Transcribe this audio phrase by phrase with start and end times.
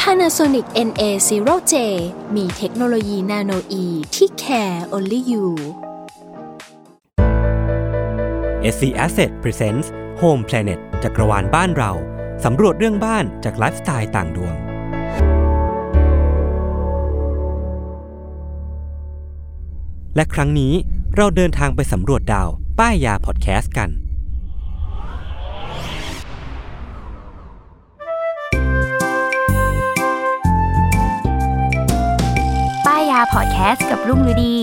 [0.00, 1.74] Panasonic NA0J
[2.36, 3.84] มีเทคโนโลยีนาโนอี
[4.14, 5.46] ที่ care only you
[8.74, 9.86] SC Asset Presents
[10.20, 11.92] Home Planet จักรวาลบ้านเรา
[12.44, 14.54] สำรวจเรื่องบ้านจากไลฟ์สไตล์ต่างดวง
[20.16, 20.72] และครั้งนี้
[21.16, 23.90] เราเดินทางไปสำรวจดาวป้ายยาพอดแคสต์กัน
[33.12, 34.56] ยาพอดแคสต์กับรุ่งฤดี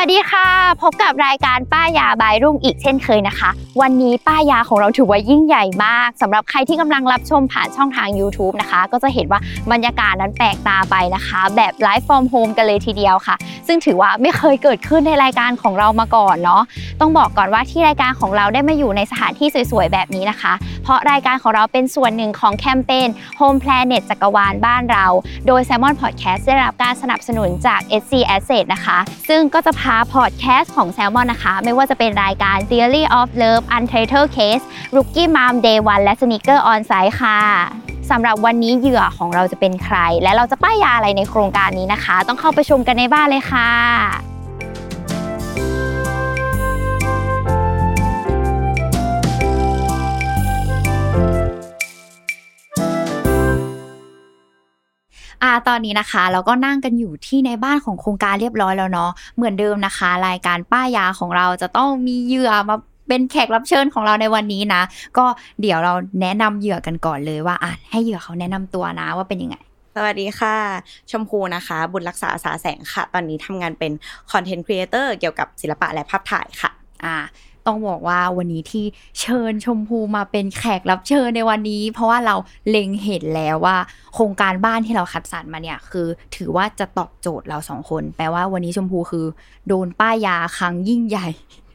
[0.00, 0.48] วัสดีค่ะ
[0.82, 9.40] พบกับรายการป้ายยา by รุ่งอีกเช่นเคยนะคะ วันนี้ป้ายาของเราถือว่ายิ่งใหญ่มากสำหรับใครที่กำลังรับชมผ่านช่องทาง YouTube นะคะ ก็จะเห็นว่า
[9.72, 16.62] บรรยากาศนั้นแปลกตาไปนะคะ แบบ live from home กันเลยทีเดียวค่ะ ซึ่งถือว่าไม่เคยเกิดขึ้นในรายการของเรามาก่อนเนาะ
[17.00, 25.06] ต้องบอกก่อนว่าที่รายการของเราได้มาอยู่ในสถานที่สวยๆแบบนี้นะคะ เพราะรายการของเราเป็นส่วนหนึ่งของแคมเปญ Home Planet จักรวาลบ้านเรา
[25.46, 35.30] โดย Salmon Podcast ได้รับการสนับสนุนจาก SC Asset นะคะ ซึ่งก็จะพาพอดแคสต์ของแซลมอนนะคะ ไม่ว่าจะเป็นรายการ Theory of Love Untitled Case Rookie
[35.36, 37.40] Mom Day 1และ Sneaker On Site ค่ะ
[38.10, 44.27] สำหรับวันนี้เหยื่อของเราจะเป็นใคร และเราจะป้ายยาอะไรในโครงการนี้นะคะ ต้องเข้าไปชมกันในบ้านเลยค่ะ
[55.48, 62.76] อ่าตอนนี้นะคะเราก็นั่งกันอยู่ที่ในบ้านของโครงการเรียบร้อยแล้วเนาะเหมือนเดิมนะคะ รายการป้ายาของเราจะต้องมีเหยื่อมา
[63.08, 64.82] เป็นแขกรับเชิญของเราในวันนี้นะ
[65.18, 65.24] ก็
[65.60, 65.92] เดี๋ยวเรา
[66.22, 69.56] แนะนำเหยื่อกันก่อนเลยว่าอะให้เหยื่อเขาแนะนำตัวนะว่าเป็นยังไง
[69.94, 70.56] สวัสดีค่ะ
[71.10, 73.92] ชมพูนะคะ บุญรักษาสาแสงค่ะ ตอนนี้ทำงานเป็น
[74.32, 76.70] คอนเทนต์ครีเอเตอร์เกี่ยวกับศิลปะและภาพถ่ายค่ะ
[77.04, 77.16] อ่า
[77.68, 78.84] ต้องบอกว่าวันนี้ที่
[79.20, 82.36] เชิญชมพูมาเป็นแขกรับเชิญในวันนี้ เพราะว่าเรา
[82.68, 83.76] เล็งเห็นแล้วว่า
[84.14, 86.06] โครงการบ้านที่เราคัดสรรมาเนี่ยคือ
[86.36, 89.26] ถือว่าจะตอบโจทย์เราสองคน แปลว่าวันนี้ชมพูคือ
[89.68, 91.28] โดนป้ายยาครั้งยิ่งใหญ่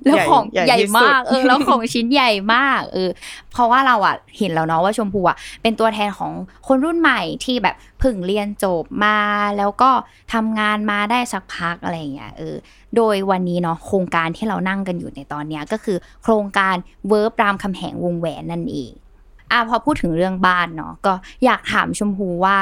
[0.05, 3.09] แล้วของใหญ่ใหญ่ที่สุดมากเออแล้วของชิ้นใหญ่มากเออ
[3.51, 6.31] เพราะว่าเราอะเห็นแล้วเนาะว่าชมพูอะเป็นตัวแทนของ
[6.67, 9.17] คนรุ่นใหม่ที่แบบเพิ่งเรียนจบมา
[9.57, 9.89] แล้วก็
[10.33, 12.55] ทำงานมาได้สักพักอะไรอย่างเงี้ยเออ
[12.95, 16.75] โดยวันนี้เนาะโครงการที่เรานั่งกันอยู่ในตอนเนี้ยก็คือโครงการ
[17.09, 18.91] เวิร์บรามคำแหงวงแหวนนั่นเอง
[19.51, 21.13] อะพอพูดถึงเรื่องบ้านเนาะก็
[21.45, 22.57] อยากถามชมพูว่า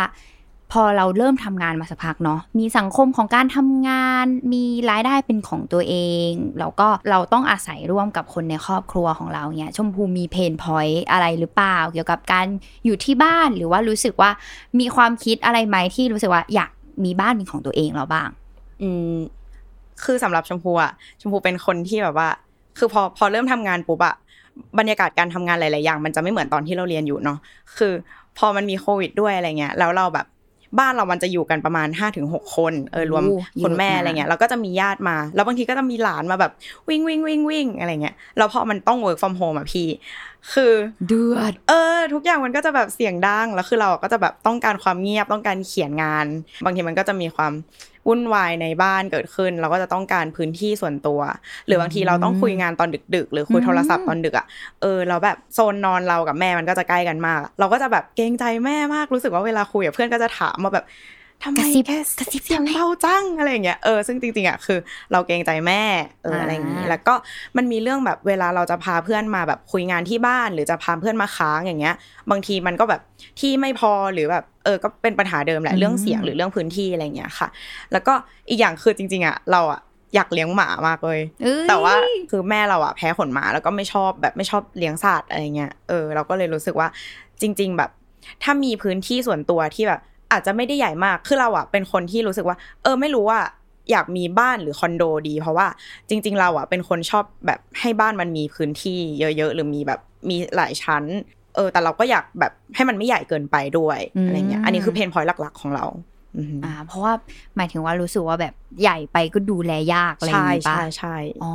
[0.72, 5.96] พอเราเริ่มทำงานมาสักพักเนาะมีสังคมของการทำงาน มีรายได้เป็นของตัวเอ
[6.30, 12.46] ง แล้วก็เราต้องอาศัยร่วมกับคนในครอบครัวของเราเนี่ยชมพูมีเพนพอยต์อะไรหรือเปล่า เกี่ยวกับการ
[12.86, 14.32] อยู่ที่บ้านหรือว่ารู้สึกว่า
[14.80, 16.72] มีความคิดอะไรไหมที่รู้สึกว่าอยาก
[17.06, 18.30] มีบ้านเป็นของตัวเองเราบ้าง
[18.82, 19.18] อืม
[20.04, 22.30] คือสำหรับชมพูอะชมพูเป็นคนที่แบบว่า
[22.78, 24.16] คือพอพอเริ่มทำงานปุ๊บอะ
[24.80, 27.38] บรรยากาศการทำงานหลาย ๆ อย่าง มันจะไม่เหมือนตอนที่เราเรียนอยู่เนาะ
[27.78, 27.94] คือ
[28.38, 30.26] พอมันมีโควิดด้วยอะไรเงี้ยแล้วเราแบบ
[30.80, 36.52] บ้านเรามันจะอยู่กันประมาณ5้าถึงหคนเออรวมโอ้คุณแม่เยอะนะอะไรเงี้ยแล้วก็จะมีญาติมา แล้วบางทีก็จะมีหลานมาแบบ
[36.90, 39.88] วิ่งวิ่งวิ่งวิ่งอะไรเงี้ยแล้วพอมันต้อง work from home อะพี่
[40.54, 40.74] คือ
[41.08, 46.26] เดือด เออ ทุกอย่างมันก็จะแบบเสียงดังแล้วคือเราก็จะแบบต้องการความเงียบต้องการเขียนงาน
[46.64, 47.54] บางทีมันก็จะมีความ
[48.08, 51.20] วุ่นวายในบ้านเกิดขึ้น เราก็จะต้องการพื้นที่ส่วนตัว
[51.66, 54.46] หรือบางทีเราต้องคุยงานตอนดึก ๆ หรือคุยโทรศัพท์ตอนดึกอะ
[54.82, 60.86] เออเราแบบโซนนอนเรากับแม่มันก็จะใกล้กันมาก เราก็จะแบบเกรงใจแม่มากรู้สึกว่าเวลาคุยกับเพื่อนก็จะถามมาแบบ
[61.44, 64.80] ทำไมกระซิบแค่กระซิบเสียงทำไมเบาจังอะไรอย่างเงี้ยเออซึ่งจริงๆอะคือ
[65.12, 65.84] เราเกรงใจแม่
[66.24, 67.14] เอออะไรอย่างงี้อ่าแล้วก็
[67.58, 71.96] มันมีเรื่องแบบเวลาเราจะพาเพื่อนมาแบบคุยงานที่บ้าน หรือจะพาเพื่อนมาค้างอย่างเงี้ย
[72.32, 73.02] บางทีมันก็แบบ
[73.40, 77.48] ที่ไม่พอหรือแบบเออก็เป็นปัญหาเดิมแหละเรื่องเสียงหรือเรื่องพื้นที่อะไรอย่างเงี้ยค่ะ
[77.92, 78.14] แล้วก็
[78.50, 79.82] อีกอย่างคือจริง ๆอะเราอะ
[80.16, 81.94] อยากเลี้ยงหมามากเลยเอ้ยแต่ว่า
[82.32, 86.88] คือแม่เราอะแพ้ขนหมาแล้วก็ไม่ชอบแบบไม่ชอบเลี้ยงสัตว์อะไรเงี้ย เออเราก็เลยรู้สึกว่า
[87.42, 87.90] จริง ๆ แบบ
[88.44, 93.40] ถ้ามีพื้นที่ส่วนตัวที่แบบ อาจจะไม่ได้ใหญ่มาก คือเราอะเป็นคนที่รู้สึกว่า เออไม่รู้ว่า
[93.92, 95.68] อยากมีบ้านหรือคอนโดดี เพราะว่า
[96.10, 100.00] จริง ๆ เราอะเป็นคนชอบแบบให้บ้านมันมีพื้นที่เยอะๆ หรือมีแบบ
[100.30, 101.04] มีหลายชั้น
[101.56, 105.86] เออ แต่เราก็อยากแบบให้มันไม่ใหญ่เกินไปด้วยอะไรเงี้ย อันนี้คือเพนพอยต์หลัก ๆ ของเรา
[106.64, 107.14] อ่าเพราะว่า
[107.56, 111.54] หมายถึงว่ารู้สึกว่าแบบ ใหญ่ไปก็ดูแลยากอะไรอย่างใช่งี้ปะใช่ใช่อ๋อ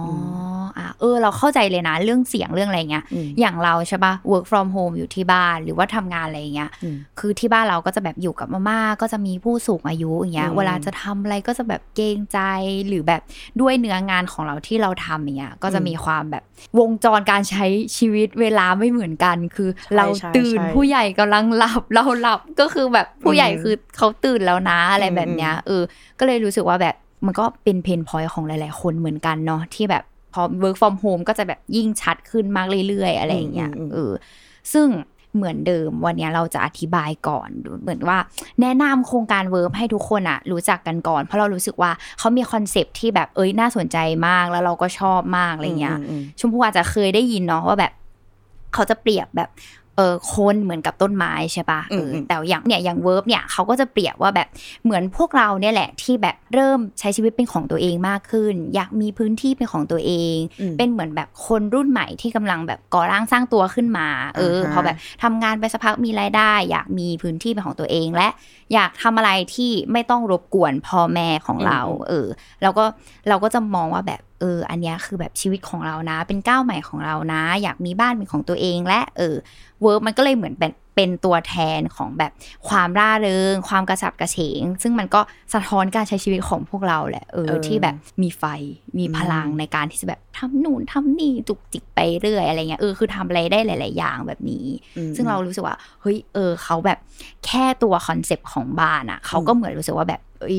[0.63, 12.39] มอะเออ เราเข้าใจเลยนะ เรื่องเสียงเรื่องอะไรเงี้ยอืมอย่างเราใช่ปะ work from home อยู่ที่บ้านหรือว่าทำงานอะไรเงี้ยอืมคือที่บ้านเราก็จะแบบอยู่กับมาม่าก็จะมีผู้สูงอายุอย่างเงี้ยอืมเวลาจะทำอะไรก็จะแบบเกรงใจ
[12.89, 13.23] หรือแบบ
[13.61, 16.43] ด้วยเนื้องานของเราที่เราทำอย่างเงี้ยก็จะมีความแบบ
[16.79, 17.65] วงจรการใช้
[17.97, 25.83] ชีวิตเวลาไม่เหมือนกัน คือเราใช่ตื่นใช่ผู้ใหญ่กำลังหลับเราหลับก็คือแบบผู้ใหญ่อืมคือเขาตื่นแล้วนะอะไรอืมแบบเนี้ยเออ
[26.19, 34.13] ก็เลยรู้สึกว่าแบบ มันก็เป็น pain point ของหลาย ๆ คนเหมือนกันเนาะที่แบบพอ work from home ก็จะแบบยิ่งชัดขึ้นมากเรื่อย ๆ อะไรอย่างเงี้ยอืมอืมเออ
[34.73, 34.89] ซึ่ง
[35.35, 37.49] เหมือนเดิมวันเนี้ยเราจะอธิบายก่อน
[37.83, 38.19] เหมือนว่า
[38.61, 47.93] แนะนำโครงการ Verve ให้ทุกคนอะรู้จักกันก่อน เพราะเรารู้สึกว่าเขามีคอนเซปต์ที่แบบเอ้ยน่าสนใจมากแล้วเราก็ชอบมากอะไรเงี้ยอืมอืมชมพู่อาจจะเคยได้ยินเนาะว่าแบบ
[48.75, 49.49] เขาจะเปรียบแบบ
[49.96, 54.48] เออคนเหมือนกับต้นไม้ใช่ปะเอออมแต่อย่างเนี่ยอย่าง Verve เนี่ยเขาก็จะเปรียบว่าแบบ
[54.84, 68.28] เหมือนพวกเราเนี่ยแหละที่แบบเริ่มใช้ชีวิตเป็นของตัวเองมากขึ้น อยากมีพื้นที่เป็นของตัวเองอืมเป็นเหมือนแบบคนรุ่นใหม่ที่กำลังแบบก่อร่างสร้างตัวขึ้นมา เอออ่าฮะพอแบบทำงานไปสักพักมีรายได้ อยากมีพื้นที่เป็นของตัวเองและ
[68.75, 72.26] อยากทำอะไรที่ไม่ต้องรบกวนพ่อแม่ของเรา เออ
[72.62, 72.84] แล้วก็
[73.28, 79.37] เราก็จะมองว่าแบบเอออันเนี้ยคือแบบชีวิตของเรานะ เป็นก้าวใหม่ของเรานะ อยากมีบ้านเป็นของตัวเอง และเออ
[79.83, 82.33] เวิร์กมันก็เลยเหมือนเป็นเป็นตัวแทนของแบบ
[82.69, 85.21] ความร่าเริง ความกระฉับกระเฉง ซึ่งมันก็
[85.55, 88.44] สะท้อนการใช้ชีวิตของพวกเราแหละเออเออที่แบบมีไฟ
[88.99, 94.67] มีพลังอืมในการที่จะแบบทำนู่นทำนี่จุกจิกไปเรื่อยอะไรเงี้ยเออคือทำอะไรได้หลาย ๆ อย่างแบบนี้
[94.97, 96.99] อืมซึ่งเรารู้สึกว่าเฮ้ยเออเขาแบบ
[97.47, 100.59] แค่ตัวคอนเซปต์ของบ้านอะเขาก็เหมือนรู้สึกว่าแบบเอ้ย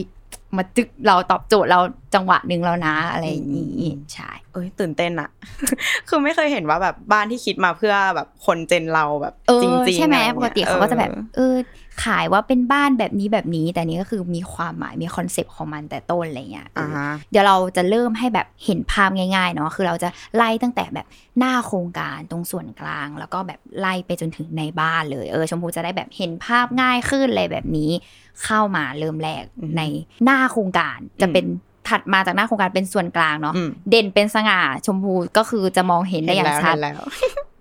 [0.55, 1.79] มาตึกเราตอบโจทย์เรา
[2.15, 5.29] จังหวะหนึ่งแล้วนะอะไรอย่างนี้อืมใช่เอ้ยตื่นเต้นอะ
[6.07, 11.55] คือไม่เคยเห็นว่าแบบบ้านที่คิดมาเพื่อแบบคนเจนเราแบบเออจริงๆใช่ไหมอะรปงี้ยกติเขาก็จะแบบออเออ
[12.05, 21.05] ขายว่าเป็นบ้านแบบนี้แบบนี้ แต่นี้ก็คือมีความหมายมีคอนเซปต์ของมันแต่ต้นอะไรเงี้ยเอออ่าอฮะเดี๋ยวเราจะเริ่มให้แบบเห็นภาพง่ายๆเนาะคือเราจะไล่ตั้งแต่แบบ
[21.39, 27.91] หน้าโครงการตรงส่วนกลาง แล้วก็แบบไล่ไปจนถึงในบ้านเลยเออชมพูจะได้แบบเห็นภาพง่ายขึ้นอะไรแบบนี้
[28.43, 29.81] เข้ามาเริ่มแรกอืมใน
[30.23, 31.45] หน้าโครงการจะเป็น
[31.87, 36.99] ถัดมาจากหน้าโครงการเป็นส่วนกลางเนาะอืมเด่นเป็นสง่าชมพูก็คือจะมองเห็นได้อย่างชัดเห็นแล้ว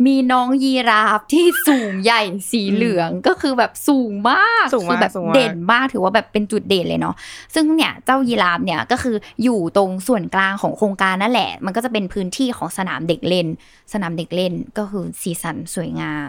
[0.07, 7.15] มีน้องยีราฟที่สูงใหญ่สีเหลืองก็คือแบบสูงมากสูงมากคือแบบสูงมากเด่นมากถือว่าแบบเป็นจุดเด่นเลยเนาะ
[7.55, 13.47] ซึ่งเนี่ยเจ้ายีราฟเนี่ยก็คืออยู่ตรงส่วนกลางของโครงการนั่นแหละ มันก็จะเป็นพื้นที่ของสนามเด็กเล่น
[13.93, 16.29] สนามเด็กเล่นก็คือสีสันสวยงาม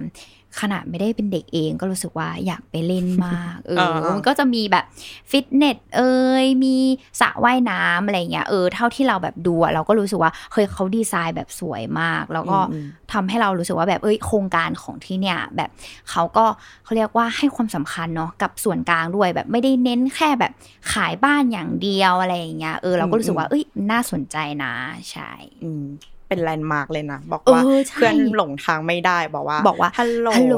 [0.61, 4.85] ขนาดไม่ได้เป็นเด็กเองก็รู้สึกว่าอยากไปเล่นมาก เอออ่าๆมันก็จะมีแบบ
[5.31, 6.75] ฟิตเนสเอ่ยมี
[7.21, 15.69] สระว่ายน้ำอะไรเงี้ยเออเท่าที่เราแบบดูอะเราก็รู้สึกว่าเฮ้ยเขาดีไซน์แบบสวยมาก แล้วก็อืมทำให้เรารู้สึกว่าแบบเอ้ยโครงการของที่เนี่ยแบบ
[16.09, 16.45] เขาก็
[16.83, 20.51] เขาเรียกว่าให้ความสำคัญเนาะกับส่วนกลางด้วยแบบไม่ได้เน้นแค่แบบ
[20.93, 24.73] ขายบ้านอย่างเดียวอะไรอย่างเงี้ยเออเราก็รู้สึกว่าเอ้ยน่าสนใจนะ
[25.11, 25.31] ใช่
[25.63, 25.85] อืม
[26.27, 30.55] เป็นแลนด์มาร์กเลยนะ บอกเออว่าใช่เพื่อนหลงทางไม่ได้บอกว่า บอกว่าฮัลโหลฮัลโหล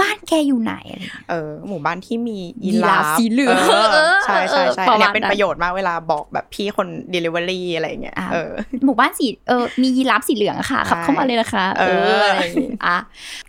[0.00, 8.50] บ้านแกอยู่ไหนอะไรเงี้ยเออ หมู่บ้านที่มียียีราราฟฟสีเหลืองเออเออใช่ใช่ใช่เออประอันมาณเนี้ยเป็นนั้นประโยชน์มากเวลาบอกแบบพี่คน delivery อะไรอย่างเงี้ยอะเออ
[8.84, 12.96] หมู่บ้านสีเออมียีราฟสีเหลืองอะค่ะใช่ขับเข้ามาเลยนะคะ เอออะไรอย่างงี้อะ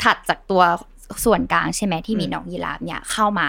[0.04, 0.64] ถัดจากตัว
[1.26, 3.48] ส่วนกลางใช่ไหมที่มีอืมน้องยีราฟเนี่ยเข้ามา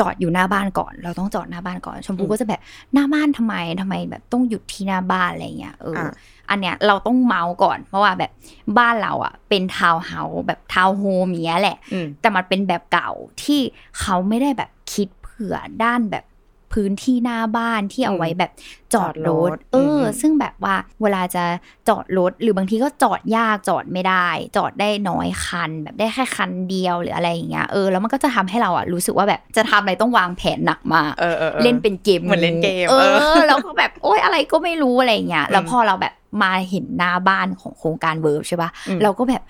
[0.00, 2.60] จอดอยู่หน้าบ้านก่อน เราต้องจอดหน้าบ้านก่อน ชมพูอืมก็จะแบบ
[2.94, 6.12] หน้าบ้านทำไมทำไมแบบต้องหยุดที่หน้าบ้านอะไรเงี้ยเอออะ
[6.50, 8.30] อันเนี้ยเราต้องเมาส์ก่อน เพราะว่าแบบ
[8.78, 13.10] บ้านเราอะ เป็นทาวน์เฮาส์แบบทาวน์โฮมอย่างเงี้ยแหละอืมแต่มันเป็นแบบเก่า
[13.42, 13.60] ที่
[14.00, 16.24] เขาไม่ได้แบบคิดเผื่อด้านแบบ
[16.72, 18.50] พื้นที่หน้าบ้านที่เอาไว้แบบ
[18.94, 21.44] จอดรถจอดรถเอออมซึ่งแบบว่าเวลาจะ
[21.88, 39.42] จอดรถ หรือบางทีก็จอดยากจอดไม่ได้ จอดได้น้อยคัน แบบได้แค่คันเดียวหรืออะไรอย่างเงี้ย เออ แล้วมันก็จะทำให้เราอะรู้สึกว่าแบบจะทำอะไรต้องวางแผนหนักมากเออเออออเล่นเป็นเกมเหมือนเล่นเกมเอเอออ แล้วก็แบบโอ๊ยอะไรก็ไม่รู้อะไรอย่างเงี้ย แล้วอืมพอเราแบบมาเห็นหน้าบ้านของโครงการเวิร์บใช่ปะอืมเราก็แบบ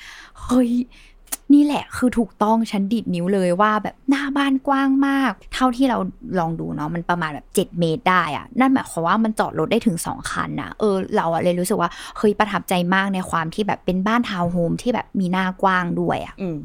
[0.42, 0.70] เฮ้ย
[1.54, 5.98] นี่แหละคือถูกต้องฉันดิดนิ้วเลยว่าแบบหน้าบ้านกว้างมาก เท่าที่เรา
[6.38, 16.58] ลองดูเนาะมันประมาณแบบ 7 เมตรได้อะนั่นหมายความว่ามันจอดรถได้ถึง 2 คันนะเออเราอะเลยรู้สึกว่าเฮ้ยประทับใจมากในความที่แบบเป็นบ้านทาวน์โฮมที่แบบมีหน้ากว้างด้วยอะอืม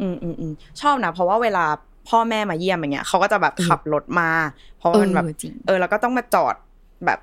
[0.00, 1.64] อืมอืมอืมชอบนะเพราะว่าเวลา
[2.08, 4.30] พ่อแม่มาเยี่ยมอย่างเงี้ยเขาก็จะแบบเออขับรถมา
[4.78, 6.54] เพราะว่ามันแบบเออจริงเออแล้วก็ต้องมาจอด
[7.06, 7.18] แบบ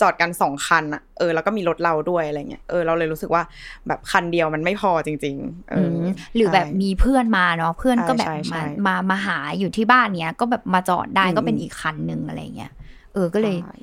[0.00, 3.42] จอดกันสองคันอะเออแล้วก็มีรถเราด้วยอะไรเงี้ยเออเราเลยรู้สึกว่า
[3.86, 12.72] แบบคันเดียวมันไม่พอจริงๆเออมหรือแบบใช่มีเพื่อนมาเนาะเพื่อนก็แบบใช่ใช่มาใช่มามาหาอยู่ที่บ้านเนี้ยก็แบบมาจอดได้อืมก็เป็นอีกคันหนึ่งอะไรเงี้ย
[13.12, 13.74] เออก็เลยใช่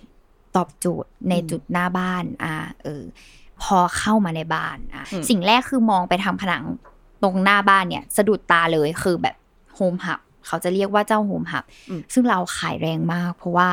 [0.56, 3.04] ตอบโจทย์ในอืมจุดหน้าบ้าน อ่า เออ
[3.64, 6.64] พอเข้ามาในบ้านอะอืมสิ่งแรกคือมองไปทางผนัง
[7.24, 9.36] ตรงหน้าบ้านเนี่ย สะดุดตาเลยคือแบบ
[9.76, 13.70] โฮมหับ เขาจะเรียกว่าเจ้าโฮมฮับอืมซึ่งเราขายแรงมาก เพราะว่า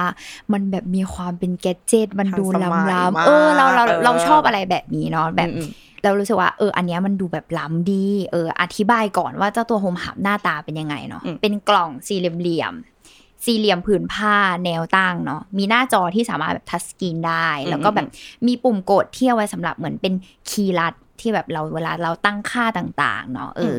[0.53, 5.69] มันแบบมีความเป็นแกดเจิตมันดูทันสมัยล้ำมากๆเออเราเราเออเราชอบอะไรแบบนี้เนาะแบบอืม
[6.05, 14.35] เรารู้สึกว่าเอออันเนี้ยมันดูแบบล้ำดีเอออธิบายก่อนว่าเจ้าตัวโฮมฮับหน้าตาเป็นยังไงเนาะอืมเป็นกล่องสี่เหลี่ยมๆสี่เหลี่ยมผืนผ้า
[14.65, 18.07] แนวตั้งเนาะมีหน้าจอที่สามารถแบบทัชสกรีนได้ แล้วก็แบบ
[18.47, 20.15] มีปุ่มกดที่เอาไว้สำหรับเหมือนเป็น
[20.51, 23.79] คีย์ลัดที่แบบเราเวลาเราตั้งค่าต่าง ๆ เนาะเอออ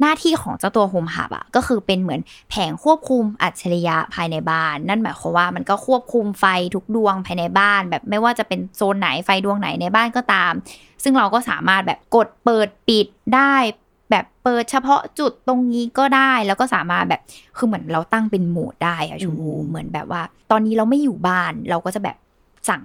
[0.00, 10.52] หน้าที่ของเจ้าตัวโฮมฮับอะก็คือเป็นเหมือนแผงควบคุมอัจฉริยะภายในบ้าน นั่นหมายความว่ามันก็ควบคุมไฟทุกดวงภายในบ้าน แบบไม่ว่าจะเป็นโซนไหนไฟดวงไหนในบ้านก็ตาม
[11.02, 13.54] ซึ่งเราก็สามารถแบบกดเปิดปิดได้
[14.10, 17.20] แบบเปิดเฉพาะจุดตรงนี้ก็ได้แล้วก็สามารถแบบ
[17.56, 22.16] คือเหมือนเราตั้งเป็นโหมดได้อะชมพูเหมือนแบบว่า ตอนนี้เราไม่อยู่บ้านเราก็จะแบบ
[22.68, 22.82] สั่ง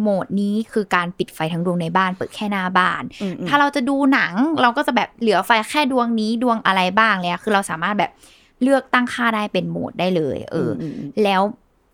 [0.00, 8.10] โหมดนี้คือการปิดไฟทั้งดวงในบ้าน เปิดแค่หน้าบ้านอืมอืมถ้าเราจะดูหนังเราก็จะแบบเหลือไฟแค่ดวงนี้ดวงอะไรบ้างเลยอะคือเราสามารถแบบ
[8.62, 11.42] เลือกตั้งค่าได้เป็นโหมดได้เลย เอออมอืมแล้ว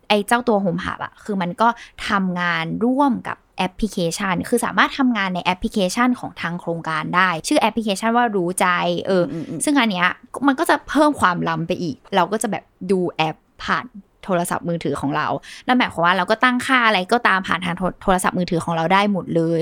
[0.08, 1.68] ไอ้เจ้าตัว home hub อะคือมันก็
[2.08, 8.66] ทำงานร่วมกับแอปพลิเคชัน คือสามารถทำงานในแอปพลิเคชันของทางโครงการได้ ชื่อแอปพลิเคชันว่ารู้ใจ
[9.06, 10.08] เอออมอืมซึ่งอันเนี้ย
[10.46, 13.84] มันก็จะเพิ่มความล้ำไปอีก เราก็จะแบบดูแอปผ่าน
[14.25, 15.26] โทรศัพท์มือถือของเรา
[15.67, 19.61] นั่นหมายความว่าเราก็ตั้งค่าอะไรก็ตามผ่านทางโทรโทรศัพท์มือถือของเราได้หมดเลย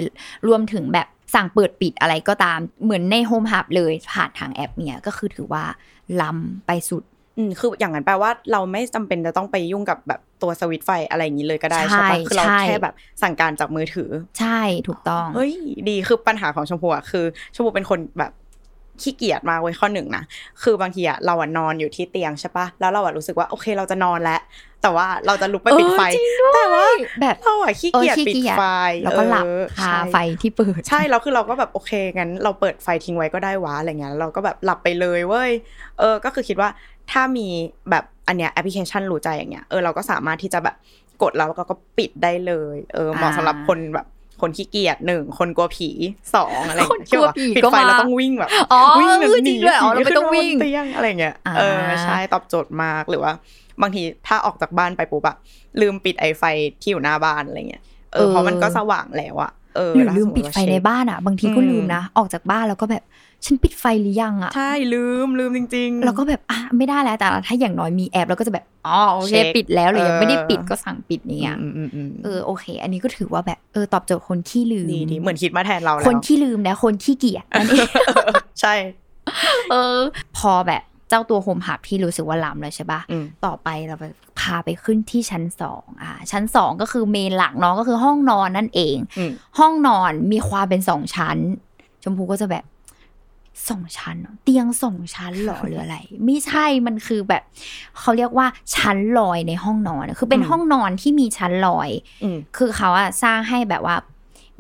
[0.48, 5.64] รวมถึงแบบสั่งเปิดปิดอะไรก็ตาม เหมือนในโฮมฮับเลยผ่านทางแอปเนี่ยก็คือถือว่า
[6.20, 7.02] ล้ำไปสุด
[7.38, 15.52] อืมคืออย่างนั้นแปลว่าเราไม่จำเป็นจะต้องไปยุ่งกับแบบตัวสวิตช์ไฟอะไรอย่างนี้เลยก็ได้ใช่ใช่ปะคือเราใช่แค่แบบสั่งการจากมือถือ ใช่ถูกต้อง เฮ้ย
[15.88, 17.24] ดีคือปัญหาของชมพูอะคือ
[17.54, 18.32] ชมพูเป็นคนแบบ
[19.02, 20.22] ขี้เกียจมากเว้ยข้อหนึ่งนะ
[20.62, 24.40] คือบางทีอะเราอะนอนอยู่ที่เตียงใช่ปะแล้วเราอะรู้สึกว่าโอเคเราจะนอนแล้ว
[24.82, 26.84] แต่ว่าเราจะลุกไปปิดไฟเออจริงด้วยแต่ว่า
[27.20, 28.62] แบบเราอะขี้เกียจเออขี้เกียจปิดไฟ
[29.04, 35.50] แล้วก็หลับเออคาใช่ไฟที่เปิด ใช่แล้วคือเราก็แบบโอเคงั้น เราเปิดไฟทิ้งไว้ก็ได้วะอะไรเงี้ยแล้วเราก็แบบหลับไปเลยเว้ย
[35.98, 36.68] เออ ก็คือคิดว่า
[37.12, 37.48] ถ้ามี
[37.90, 40.76] แบบอันเนี้ยแอปพลิเคชันรู้ใจอย่างเงี้ยเออเราก็สามารถที่จะแบบ
[41.22, 44.06] กดแล้วก็ก็ปิดได้เลย เออเหมาะอ่าสำหรับคนแบบ
[44.40, 45.90] คนขี้เกียจหนึ่งคนกลัวผี
[46.34, 53.32] สองอะไรคนกลัวผีที่แบบปิดก็ไฟมาเราต้องวิ่งแบบอ๋อวิ่งเออจริงด้วยอ๋อเราไม่ต้องขึ้นวิ่งบนเตียงอะไรเงี้ยอ่าเออใช่ตอบโจทย์มากหรือว่า
[53.82, 55.36] บางทีถ้าออกจากบ้านไปปุ๊บอะ
[55.80, 56.42] ลืมปิดไอไฟ
[56.80, 57.82] ที่อยู่หน้าบ้านอะไรเงี้ย
[58.12, 63.04] เออเพราะมันก็สว่างแล้วอะเออหรือแวลืมสติปิดไฟในบ้านอะบางทีก็อืมลืมนะ ออกจากบ้านแล้วก็แบบ
[63.44, 77.88] ฉันปิดไฟหรือยังอะใช่ลืมลืมจริง ๆ แล้วก็แบบอะไม่ได้แล้วแต่ถ้าอย่างน้อยมีแอปเราก็จะแบบอ๋อโอเคเช็คปิดแล้วหรือยังไม่ได้ปิดเออก็สั่งปิดเนี่ยอืมอืมอืมเออโอเค อันนี้ก็ถือว่าแบบเออตอบโจทย์คนขี้ลืมดีดีเหมือนคิดมาแทนเราแล้วคนขี้ลืมและคนขี้เกียจนั่นเอง
[78.60, 78.74] ใช่
[79.70, 79.98] เออ
[80.38, 84.04] พอแบบเจ้าตัวโฮมฮับที่รู้สึกว่าล้ำแล้วใช่ปะอืมต่อไปเราไป
[84.40, 91.36] พาไปขึ้นที่ชั้นสองอ่า ชั้นสองก็คือเมนหลักเนาะก็คือห้องนอนนั่นเองอืมห้องนอนมีความเป็นสองชั้น
[92.02, 92.64] ชมพูก็จะแบบ
[93.68, 97.42] สองชั้นเหรอเตียงสองชั้นเหรอหรืออะไร ไม่ใช่มันคือแบบ
[97.98, 101.90] เขาเรียกว่าชั้นลอยในห้องนอน คือเป็นอืมห้องนอนที่มีชั้นลอย
[102.24, 103.96] อืมคือเขาอะสร้างให้แบบว่า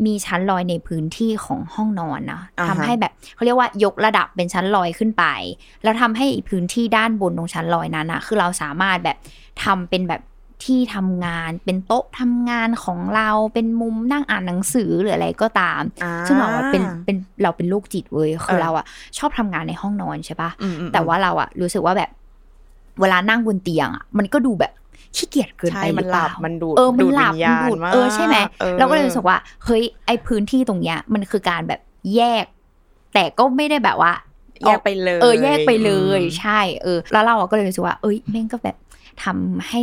[0.06, 5.24] มีชั้นลอยในพื้นที่ของห้องนอนนะอ่าฮะทำให้แบบเขาเรียกว่ายกระดับเป็นชั้นลอยขึ้นไป
[5.82, 9.16] แล้วทำให้พื้นที่ด้านบนตรงชั้นลอยนั้นอะคือเราสามารถแบบ
[9.64, 10.20] ทำเป็นแบบ
[10.64, 18.84] ที่ทำงานเป็นโต๊ะทำงานของเราเป็นมุมนั่งอ่านหนังสือหรืออะไรก็ตามอ่าซึ่งเราอะเป็นเป็นเราเป็นโรคจิตเว้ยคือเออเราอะ
[19.18, 22.10] ชอบทำงานในห้องนอนใช่ปะอืมอืมแต่ว่าเราอะรู้สึกว่าแบบ
[23.00, 24.72] เวลานั่งบนเตียงอะมันก็ดูแบบ
[25.16, 31.80] ขี้เกียจเกินใช่ไปหมัรืนอหเปลัล่าบมันดูดเออมันดูดหลับวิญญาณมันดูดมากเออใช่ไหมออเราก็เลยรู้สึกว่าเฮ้ยไอพื้นที่ตรงเนี้ยมันคือการแบบ
[32.16, 32.44] แยก
[33.14, 34.12] แต่ก็ไม่ได้แบบว่า
[34.66, 38.76] แยกไปเลย เออแยกไปเลยอืมใช่ เออ แล้วเราอะก็เลยรู้สึกว่า เอ้ยแม่งก็แบบ
[39.24, 39.82] ทำให้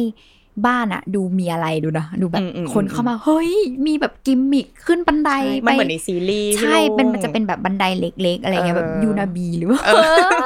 [0.66, 3.52] บ้านอะดูมีอะไรดูนะดูแบบอืมอืมคนเข้ามาเฮ้ย
[3.88, 9.92] มีแบบกิมมิคขึ้นบันไดใช่ไปมันเหมือนในซีรีส์ใช่พี่รุ่งเป็นมันจะเป็นแบบบันไดเล็ก ๆ อะไรเงี้ยแบบเออยูนาบีหรือว่าเอ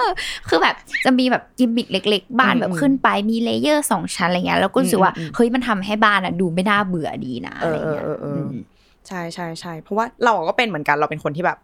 [0.03, 0.06] อ
[0.48, 0.75] คือแบบ
[1.06, 8.51] จะมีแบบกิมมิคเล็ก ๆ บ้านอืมแบบขึ้นไปมี layer สองชั้นอะไรเงี้ยแล้วก็รู้สึกว่าอืมอืมเฮ้ยมันทำให้บ้านอะดูไม่น่าเบื่อดีนะเออะไรอเออเงี้ยเออเอออม
[9.08, 11.58] ใช่ใช่ใช่เพราะว่าเราก็เป็นเหมือนกันเราเป็นคนที่แบบ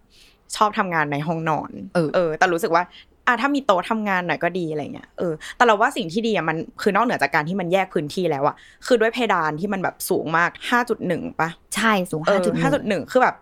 [0.56, 2.84] ชอบทำงานในห้องนอน เออเออแต่รู้สึกว่า
[3.28, 8.56] อะถ้ามีโต๊ะทำงานหน่อยก็ดีอะไรเงี้ยเออแต่เราว่าสิ่งที่ดีอะมันคือนอกเหนือจากการที่มันแยกพื้นที่แล้วอะ
[8.86, 13.36] คือด้วยเพดานที่มันแบบสูงมาก 5.1ปะใช่สูงเอห้าอจุดห้าจุดหนึ่งคือแบบ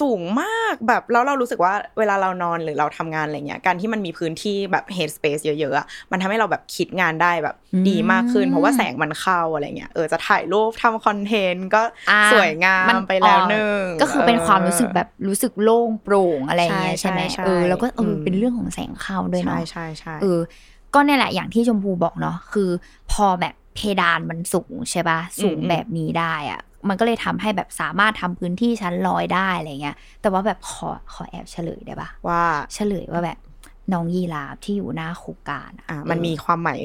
[0.00, 7.56] สูงมากแบบแล้วเรารู้สึกว่าเวลาเรานอนหรือเราทำงานอะไรเงี้ยการที่มันมีพื้นที่แบบ head space เยอะๆอะมันทำให้เราแบบคิดงานได้แบบ
[7.88, 20.40] ดีมากขึ้น เพราะว่าแสงมันเข้าอะไรเงี้ยเออจะถ่ายรูปทำคอนเทนต์ก็อ่าสวยงามมันไปแล้วอ๋อหนึ่งก็คือเป็นความรู้สึกแบบรู้สึกโล่งโปร่งอะไรเงี้ยใช่ใช่ไหมใช่เออแล้วก็เอออมเป็นเรื่องของแสงเข้าด้วยใช่เนาะใช่ใช่เออ
[20.94, 22.70] ก็เนี่ยแหละอย่างที่ชมพูบอกเนาะคือ
[23.12, 32.42] พอแบบเพดานมันสูงใช่ปะสูงแบบนี้ได้อะมันก็เลยทำให้แบบสามารถทำพื้นที่ชั้นลอยได้อะไรเงี้ย แต่ว่าแบบขอขอแอบเฉลยได้ปะว่า
[32.74, 33.38] เฉลยว่าแบบ
[33.92, 36.80] น้องยีราฟที่อยู่หน้าโครงการอะอ่ามันมีความหมาย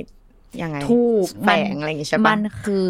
[0.61, 2.87] ยังไงถูกแฝงอะไรอย่างงี้ใช่ปะมันคือ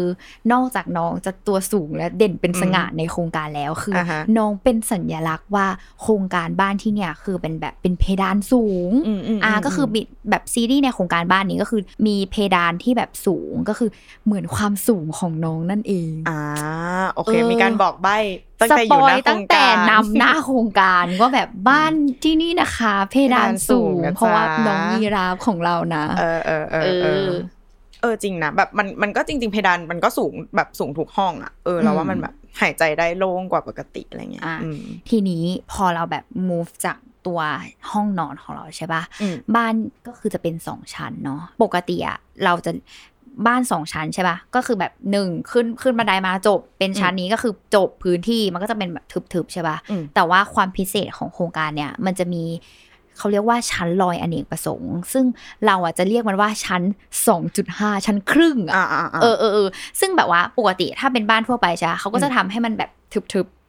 [0.52, 5.66] นอกจากน้องจะตัวสูงและเด่นเป็นสง่าในโครงการแล้วคืออาฮะน้องเป็นสัญลักษณ์ว่า
[6.02, 10.00] โครงการบ้านที่เนี่ยคือเป็นแบบเป็นเพดานสูงอืมอืมอ่าอืมก็คือมี
[10.30, 13.90] แบบซีรีส์ในโครงการบ้านนี้ก็คือ มีเพดานที่แบบสูงก็คือ
[14.24, 16.40] เหมือนความสูงของน้องนั่นเองอ่า
[17.12, 18.16] โอเคเออมีการบอกใบ้
[18.60, 21.92] ตั้งสแต่อปยู่อหยน้าโครตั้งงแต่การนำหน้าโครงการว่าแบบบ้าน
[22.24, 27.30] ที่นี่นะคะ เพดานสูง เพดานสูงนะเพราะว่าจ๊ะน้องยีราฟของเรานะ เออเออเออเอเอออ
[28.02, 37.40] เออจริงนะแบบมันมันก็จริง ๆ เพดานมันก็สูงแบบสูงทุกห้องอะเออเราว่ามันแบบหายใจได้โล่งกว่าปกติอะไรเงี้ยอะอืมทีนี้พอเราแบบ move จากตัว
[37.92, 39.74] ห้องนอนของเราใช่ปะอืมบ้าน
[40.06, 42.72] ก็คือจะเป็นสองชั้นเนาะปกติอะเราจะ
[43.46, 52.44] บ้านสองชั้นใช่ปะก็คือแบบหนึ่งขึ้นขึ้นบันไดมาจบ เป็นชั้นนี้ก็คือจบพื้นที่มันก็จะเป็นแบบทึบๆใช่ปะอืมแต่ว่าความพิเศษของโครงการเนี่ย มันจะมี
[53.18, 55.24] เขาเรียกว่าชั้นลอยอเนกประสงค์ ซึ่ง
[55.66, 56.82] เราอะจะเรียกมันว่าชั้น
[57.44, 59.68] 2.5 ชั้นครึ่งอะอ่าอ่าอ่าเออเออเออ
[60.00, 63.59] ซึ่งแบบว่าปกติถ้าเป็นบ้านทั่วไปใช่ปะเขาก็จะทำให้มันแบบทึบๆอืมอืม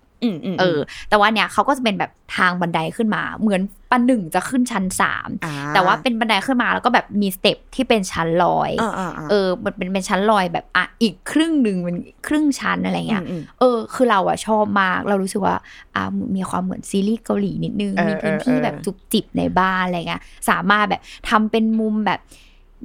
[0.59, 3.61] เออ แต่ว่าเนี่ยเขาก็จะเป็นแบบทางบันไดขึ้นมา เหมือน
[3.91, 11.97] ประหนึ่งจะขึ้นชั้นสามอ่าแต่ว่าเป็นบันไดขึ้นมาแล้วก็แบบมี step ที่เป็นชั้นลอยอ่าอ่าอ่าเออมันเป็นเป็นชั้นลอยแบบอะอีกครึ่งหนึ่งเป็น
[12.27, 15.55] ครึ่งชั้นอะไรเงี้ยอืมเออ คือเราอะชอบมากเรารู้สึกว่า
[15.95, 16.03] อ่า
[16.35, 22.19] มีความเหมือนซีรีส์เกาหลีนิดนึงเออมีพื้นที่เออแบบจุบจิบในบ้านอะไรเงี้ยสามารถแบบทำเป็นมุมแบบ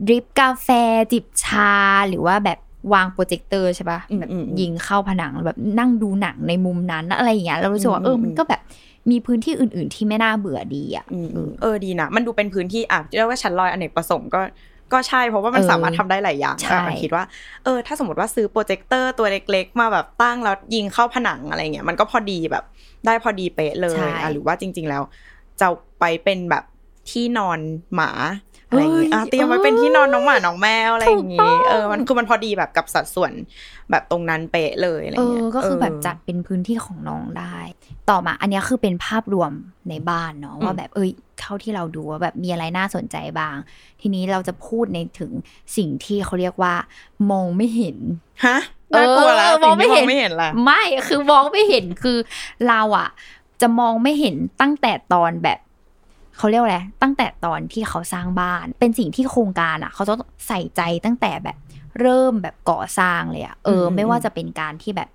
[0.06, 0.69] drip กาแฟ
[1.12, 1.75] จิบชา
[2.09, 2.59] หรือว่าแบบ
[2.95, 8.61] วางโปรเจคเตอร์ใช่ปะอืมแบบอืมอืมยิงเข้าผนังแบบนั่งดูหนังในมุมนั้นอะไรอย่างเงี้ยเรารู้สึกว่าอืมเอออืมมันก็แบบ
[9.11, 14.40] มีพื้นที่อื่น ๆ ที่ไม่น่าเบื่อดีอะอืมเออเออดีนะมันดูเป็นพื้นที่อะเรียกว่าชั้นลอยอเนกประสงค์ก็
[14.93, 17.25] ก็ใช่เพราะว่ามันเออสามารถทำได้หลายอย่างใช่อะคิดว่า
[17.64, 22.64] เออถ้าสมมติว่าซื้อโปรเจคเตอร์ตัวเล็ก ๆ มาแบบตั้งแล้วยิงเข้าผนังอะไรเงี้ยมันก็พอดีแบบ
[23.07, 25.02] ได้พอดีเป๊ะเลยอะหรือว่าจริง ๆ แล้ว
[25.61, 25.69] จะ
[26.00, 26.64] ไปเป็นแบบ
[27.11, 27.61] ที่นอน
[27.95, 28.11] หมา
[28.68, 33.32] อะไรอย่างงี้อะเตรียมไว้เป็นที่นอนน้องหมาน้องแมวอะไรอย่างงี้เออมันคือมันพอดีแบบกับสัดส่วน
[33.90, 37.56] แบบตรงนั้นเป๊ะเลยอะไรเอเงี้อยก็คือแบบจัดเป็นพื้นที่ของน้องได้
[38.11, 39.52] ต่อมาอันเนี้ยคือเป็นภาพรวม
[39.90, 43.56] ในบ้านเนาะว่าแบบเอ้ยเท่าที่เราดูว่าแบบมีอะไรน่าสนใจบ้าง
[44.00, 45.32] ทีนี้เราจะพูดในถึง
[45.76, 46.75] สิ่งที่เขาเรียกว่า
[47.30, 47.96] มองไม่เห็น
[48.46, 48.58] ฮะ
[48.92, 52.19] น่ากลัวแล้วเออสิ่งที่มองไม่เห็นไม่เห็นล่ะไม่คือมองไม่เห็นคือ
[52.69, 53.08] เราอะ
[53.60, 55.58] จะมองไม่เห็นตั้งแต่ตอนแบบ
[56.36, 60.14] เขาเรียกว่าอะไรตั้งแต่ตอนที่เขาสร้างบ้าน เป็นสิ่งที่โครงการอะเขาจะ
[60.49, 61.56] ใส่ใจตั้งแต่แบบ
[62.00, 65.08] เริ่มแบบก่อสร้างเลยอะเอออมไม่ว่าจะเป็นการที่แบบ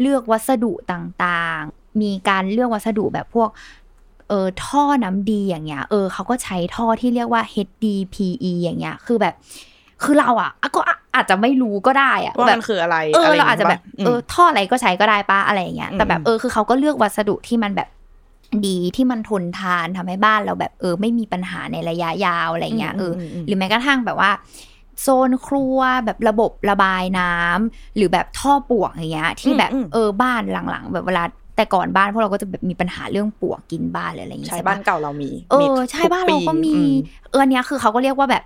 [0.00, 3.50] เลือกวัสดุต่างๆ มีการเลือกวัสดุแบบพวก
[4.28, 9.34] เออท่อน้ำดีอย่างเงี้ย เออเขาก็ใช้ท่อที่เรียกว่า HDPE อย่างเงี้ย คือแบบ
[10.02, 10.80] คือเราอะอะก็
[11.14, 17.88] อาจจะไม่รู้ก็ได้อะว่าแบมับนคืออะไรเออไรเราอาจจะแบบย่งงี้ปเออท่ออะไรก็ใช้ก็ได้ป้าอะไรอย่างเงี้ยแต่แบบอืมเออคือเขาก็เลือกวัสดุที่มันแบบ
[18.66, 24.30] ดีที่มันทนทานทำให้บ้านเราแบบเออ ไม่มีปัญหาในระยะยาวอะไรเงี้ยเอออมอืมหรือแม้กระทั่งแบบว่า
[25.02, 31.24] โซนครัวแบบระบบระบายน้ำหรือแบบท่อปลวกอย่างเงี้ย ที่แบบอืมอืมเออบ้านหลังๆ แบบเวลา
[31.56, 36.82] แต่ก่อนบ้านพวกเราก็จะแบบมีปัญหาเรื่องปลวกกินบ้านหรืออะไรอย่างเงี้ยใช่ใช่ปะบ้านเก่าเรามีเอมีอทุกใช่บ้านเราก็มีปีอื
[37.30, 38.44] เอออนเนี้ยคือเขาก็เรียกว่าแบบ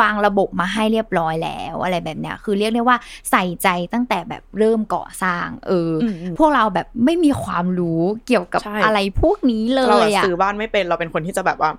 [0.00, 2.96] วางระบบมาให้เรียบร้อยแล้วอะไรแบบเนี้ยคือเรียกได้ว่า
[3.30, 11.70] ใส่ใจตั้งแต่แบบเริ่มก่อสร้าง เอออมอืมพวกเราแบบไม่มีความรู้เกี่ยวกับใช่อะไรพวกนี้เลเรายอะอะซื้อบ้านไม่เป็นเราเป็นคนที่จะแบบว่า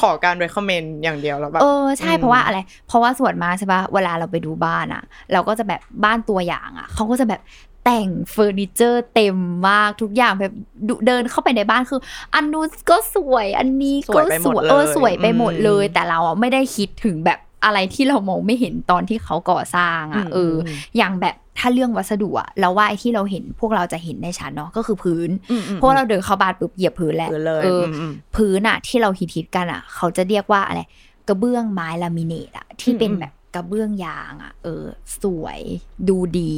[0.00, 7.40] ขอการ recommend อย่างเดียวแล้วแบบเออใช่อืมเพราะว่าอะไร เพราะว่าส่วนมากใช่ปะเวลาเราไปดูบ้านอะเราก็จะแบบบ้านตัวอย่างอะเขาก็จะแบบ
[7.84, 9.36] แต่งเฟอร์นิเจอร์เต็ม
[9.68, 10.52] มากทุกอย่างแบบ
[10.88, 12.00] ดูเดินเข้าไปในบ้านคือ
[12.34, 30.80] อันนู้นก็สวยอันนี้สก็วยไปหสมดวยเลยเออสวยไปหมดเลยอืมแต่เราอะไม่ได้คิดถึงแบบอะไรที่เรามองไม่เห็นตอนที่เขาก่อสร้างอะอืมเอออมอย่างแบบถ้าเรื่องวัสดุอะเราว่าไอ้ที่เราเห็นพวกเราจะเห็นได้ชัดเนาะก็คือพื้นอืมอืมเพราะว่าเราเดินเข้าบ้านปุ๊บเหยียบพื้นแหละพื้นเลยเอออมอืมพื้นอะที่เราฮิตๆกันอะเขาจะเรียกว่าอะไร
[31.28, 34.84] กระเบื้องไม้ลามิเนตอะที่เป็นอืมแบบกระเบื้องยางอะเออ
[35.22, 35.60] สวย
[36.08, 36.54] ดูดี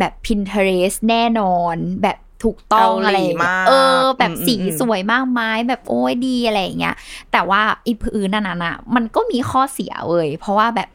[0.00, 6.94] แบบ Pinterest แน่นอน แบบถูกต้องเกาหลีอะไรอย่างเงี้ยมากเออ แบบอืมสีอืมสวยมากไม้แบบโอ้ยดีอะไรอย่างเงี้ย
[7.32, 10.88] แต่ว่าไอีพื้นนั่นน่ะมันก็มีข้อเสียเว้ยเพราะว่าแบบ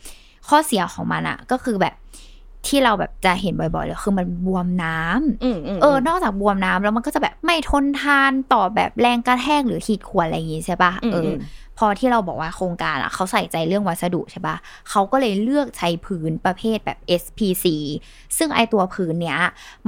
[0.50, 1.94] ข้อเสียของมันอะก็คือแบบ
[2.68, 11.38] ที่เราแบบจะเห็นบ่อยๆเลยคือมันบวมน้ำอืมอืมเออนอกจากบวมน้ำแล้วมันก็จะแบบไม่ทนทานต่อแบบแรงกระแทกหรือขีดข่วนอะไรอย่างงี้ใช่ปะอืมเอออม
[11.78, 14.56] พอที่เราบอกว่าโครงการอะเขาใส่ใจเรื่องวัสดุใช่ปะ
[14.90, 17.66] เขาก็เลยเลือกใช้พื้นประเภทแบบ SPC
[18.38, 19.40] ซึ่งไอตัวพื้นเนี้ย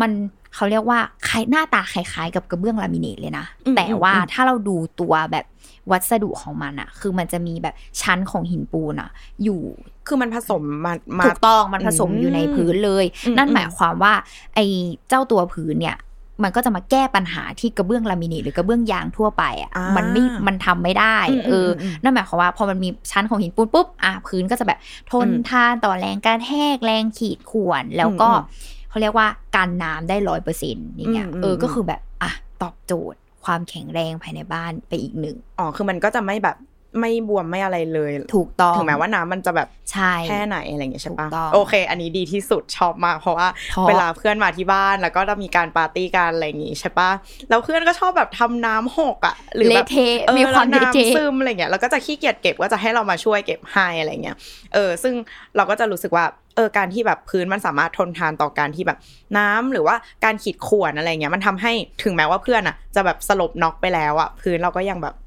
[0.01, 0.11] มัน
[0.55, 5.45] เขาเรียกว่าคล้ายหน้าตาคล้ายๆกับกระเบื้องลามิเนตเลยนะอืมแต่ว่าอืมถ้าเราดูตัวแบบ
[5.91, 9.09] วัสดุของมันอะคือมันจะมีแบบชั้นของหินปูนอะ
[9.43, 9.61] อยู่
[10.07, 14.13] คือมันผสมมามาถูกต้องมันผสมอืมอยู่ในพื้นเลยอืมนั่นอืมหมายความว่า
[14.55, 14.65] ไอ้
[15.09, 15.97] เจ้าตัวพื้นเนี่ย
[16.43, 24.79] มันก็จะมาแก้ปัญหาที่กระเบื้องลามิเนตหรือกระเบื้องยางทั่วไปอะอ่ามันไม่มันทำไม่ได้อืมเอออมอืมนั่นหมายความว่าพอมันมีชั้นของหินปูนปุ๊บอะพื้นก็จะแบบ
[25.11, 36.55] ทนอืมทานต่อแรงการแทกแรงขีดข่วนแล้วก็อืมเขาเรียกว่ากันน้ำได้ร้อยเปอร์เซ็นต์อย่างเงี้ยอืมอืมเออก็อืมคือแบบอะตอบโจทย์ความแข็งแรงภายในบ้านไปอีกหนึ่งอ๋อคือมันก็จะไม่แบบ
[36.99, 47.11] ไม่บวมไม่อะไรเลย ถูกต้องถึงแม้ว่าน้ำมันจะแบบใช่แค่ไหนอะไรอย่างเงี้ยใช่ปะถูกต้องโอเค อันนี้ดีที่สุดชอบมาก เพราะว่าเพราะเวลาเพื่อนมาที่บ้านแล้วก็จะมีการปาร์ตี้กันอะไรอย่างงี้ใช่ปะ
[47.49, 54.37] แล้วเพื่อนก็ชอบแบบทำน้ำหกอะหรือแบบเละเทะเออมีความแล้วเละเทะน้ำซึมอะไรเงี้ยแล้วก็จะขี้เกียจเก็บก็จะให้เรามาช่วยเก็บให้อะไรเงี้ย
[54.73, 55.13] เออ ซึ่ง
[55.55, 58.97] เราก็จะรู้สึกว่าเออการที่แบบพื้นมันสามารถทนทานต่อการที่แบบ
[59.37, 61.71] น้ำหรือว่าการขีดข่วนอะไรเงี้ยมันทำให้
[62.03, 65.26] ถึงแม้ว่าเพื่อนอะ จะแบบสลบน็อกไปแล้วอะพื้นเราก็ยังแบบอ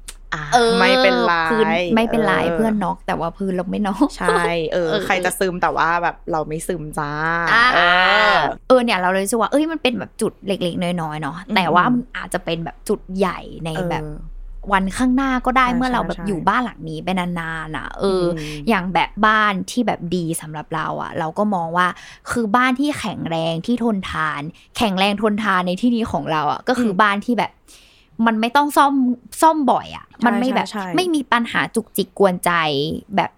[0.53, 1.65] เออไม่เป็นไรพื้น
[1.95, 7.11] ไม่เป็นไรเพื่อนน็อกแต่ว่าพื้นเราไม่น็อกใช่เออเออใครจะซึมแต่ว่าแบบเราไม่ซึมจ้า
[7.53, 7.79] อ่าเอ
[8.35, 14.15] อเออเนี่ยเราเลยรู้สึกว่าเอ้ยมันเป็นแบบจุดเล็กๆน้อยๆเนาะอืมแต่ว่ามันอาจจะเป็นแบบจุดใหญ่ในแบบเออ
[14.71, 18.27] วันข้างหน้าก็ได้ใช่เมื่อเราใช่แบบใช่อยู่บ้านหลังนี้ไปนานๆอะเอออม
[18.69, 21.87] อย่างแบบบ้านที่แบบดีสำหรับเราอะ เราก็มองว่า
[22.31, 24.41] คือบ้านที่แข็งแรงที่ทนทาน
[24.77, 27.51] แข็งแรงทนทานในที่นี้ของเราอะก็คืออมบ้านที่แบบ
[28.27, 28.93] มันไม่ต้องซ่อม
[29.41, 32.51] ซ่อมบ่อยอะใช่มันไม่แบบใช่ใช่ไม่มีปัญหาจุกจิกกวนใจ
[33.15, 33.29] แบบ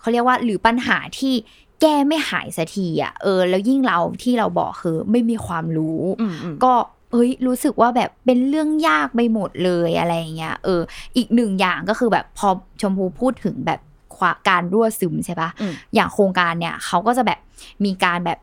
[0.00, 1.34] เขาเรียกว่าหรือปัญหาที่
[1.80, 6.72] แก้ไม่หายสักทีอะเออ แล้วยิ่งเราที่เราบอกคือไม่มีความรู้อืมอืมก็
[7.12, 10.80] เอ้ยรู้สึกว่าแบบเป็นเรื่องยากไปหมดเลยอะไรอย่างเงี้ยเออ
[11.16, 12.48] อีกหนึ่งอย่างก็คือแบบพอ
[12.80, 13.80] ชมพูพูดถึงแบบ
[14.16, 17.38] ควาการรั่วซึมใช่ปะอืมอย่างโครงการเนี่ยเขาก็จะแบบ
[17.84, 18.38] มีการแบบ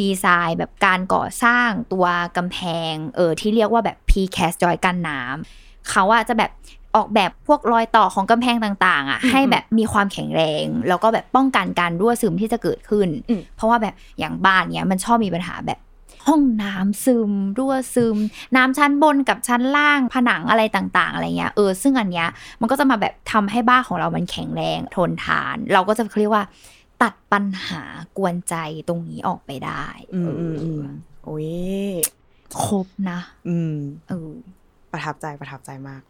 [0.00, 2.58] ดีไซน์แบบการก่อสร้างตัวกำแพ
[2.92, 6.50] งเออที่เรียกว่าแบบ precast จอยกันน้ำเขาอะจะแบบ
[6.96, 15.78] ออกแบบพวกรอยต่อของกำแพงต่าง ๆอะให้แบบมีความแข็งแรง แล้วก็แบบป้องกันการรั่วซึมที่จะเกิดขึ้นอืมเพราะว่าแบบอย่างบ้านเนี้ยมันชอบมีปัญหาแบบ
[16.28, 18.16] ห้องน้ำซึม รั่วซึม
[18.56, 22.28] น้ำชั้นบนกับชั้นล่างผนังอะไรต่าง ๆ อะไรเงี้ยเออซึ่งอันเนี้ย
[22.60, 26.44] มันก็จะมาแบบทำให้บ้านของเรามันแข็งแรงทนทาน เราก็จะเรียกว่า
[27.02, 27.82] ตัดปัญหา
[28.18, 28.56] กวนใจ
[28.88, 30.80] ตรงนี้ออกไปได้ อืมเออืมออือม
[31.24, 31.50] โอ้ย
[32.64, 33.74] ครบนะ อืม
[34.08, 34.28] เออ
[34.92, 36.02] ประทับใจประทับใจมาก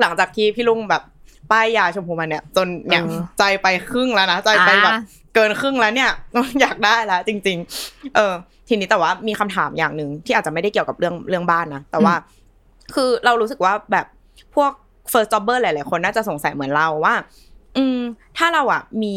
[0.00, 1.02] หลังจากที่พี่ลุงแบบ
[1.50, 5.02] ป้ายยาชมพูมาเนี่ย จนเนี่ยเออใจไปครึ่งแล้วนะใจไปแบบอ่า
[5.34, 6.10] เกินครึ่งแล้วเนี่ย
[6.60, 8.34] อยากได้แล้วจริง ๆ เออ
[8.68, 12.14] ทีนี้แต่ว่ามีคำถามอย่างหนึ่งที่อาจจะไม่ได้เกี่ยวกับเรื่องเรื่องบ้านนะแต่ว่า
[12.94, 14.06] คือเรารู้สึกว่าแบบ
[14.54, 14.72] พวก
[15.12, 17.14] first jobber หลาย ๆ คนน่าจะสงสัยเหมือนเราว่า
[17.76, 17.98] อืม
[18.38, 19.16] ถ้าเราอะมี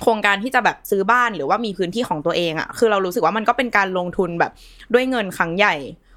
[0.00, 4.52] โครงการที่จะแบบซื้อบ้านหรือว่ามีพื้นที่ของตัวเองอะ คือเรารู้สึกว่ามันก็เป็นการลงทุนแบบ
[4.94, 5.74] ด้วยเงินครั้งใหญ่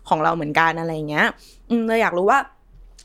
[0.09, 1.27] ของเราเหมือนกันอะไรเงี้ย
[1.69, 2.39] อืมเลยอยากรู้ว่า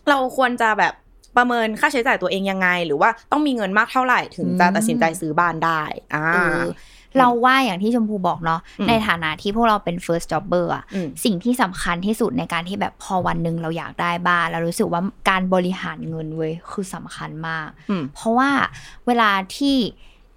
[0.08, 0.92] เราควรจะแบบ
[1.36, 5.82] ประเมินค่าใช้จ่ายตัวเองยังไง หรือว่าต้องมีเงินมากเท่าไหร่ถึงจะตัดสินใจซื้อบ้านได้
[6.14, 6.26] อ่า
[7.10, 18.50] เออเราว่าอย่างที่ชมพูบอกเนาะอืมในฐานะที่พวกเราเป็น first jobber อะอืมสิ่งที่สำคัญที่สุดในการที่แบบพอวันหนึ่งเราอยากได้บ้านเรารู้สึกว่าการบริหารเงินเว้ยคือสำคัญมากอืมเพราะว่า
[19.06, 19.76] เวลาที่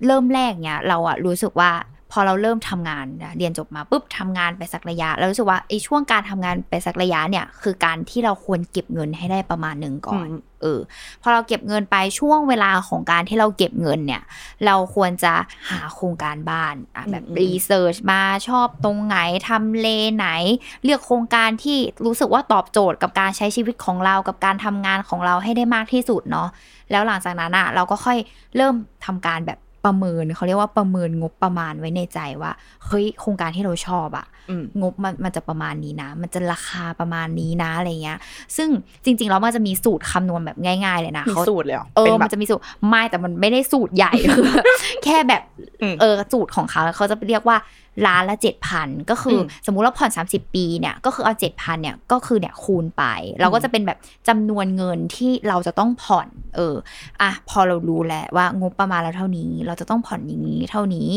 [0.06, 1.72] เริ่มแรกเนี่ยเราอะรู้สึกว่า
[2.16, 10.80] พอเราเริ่มทำงานนะเรียนจบมาปุ๊บทำงานไปสักระยะเรารู้สึกว่าไอ้ช่วงการทำงานไปสักระยะเนี่ยคือการที่เราควรเก็บเงินให้ได้ประมาณหนึ่งก่อนอืมเออ
[11.22, 14.22] พอเราเก็บเงินไปช่วงเวลาของการที่เราเก็บเงินเนี่ย
[14.66, 15.34] เราควรจะ
[15.70, 19.18] หาโครงการบ้านอะแบบอืมรีเสิร์ชมาชอบตรงไหน
[19.50, 20.28] ทำเลไหน
[20.84, 26.50] เลือกโครงการที่รู้สึกว่าตอบโจทย์กับการใช้ชีวิตของเรากับการทำงานของเราให้ได้มากที่สุดเนาะ
[26.92, 28.18] แล้วหลังจากนั้นอะเราก็ค่อย
[28.56, 32.52] เริ่มทำการแบบ ประเมินเขาเรียกว่าประเมินงบประมาณไว้ในใจว่า
[32.86, 34.26] เฮ้ยโครงการที่เราชอบอะ
[34.82, 38.18] งบมันมันจะประมาณนี้นะ มันจะราคาประมาณนี้นะอะไรเงี้ย
[38.58, 38.70] ซึ่ง
[39.04, 44.46] จริงๆแล้วมันจะมีสูตรคำนวณแบบง่าย ๆ เลยนะมีเขาสูตรเลยเหรอเอป็อแบบมันจะมีสูตรไม่แต่มันไม่ได้สูตรใหญ่คือ
[45.04, 45.42] แค่แบบ
[45.82, 47.58] อืมเออสูตรของเขาเขาจะเรียกว่า
[48.08, 53.04] ล้านละเจ็ดพันก็คืออมสมมุติเราผ่อน 30 ปีเนี่ยก็คือเอาเจ็ดพันเนี่ยก็คือเนี่ยคูณไป
[53.42, 56.76] เราก็จะเป็นแบบจำนวนเงินที่เราจะต้องผ่อน เออ
[57.22, 61.10] อะพอเรารู้แล้วว่างบประมาณเราเท่านี้ เราจะต้องผ่อนอย่างนี้เท่านี้